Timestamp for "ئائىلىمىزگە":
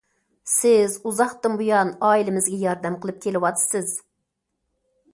2.09-2.59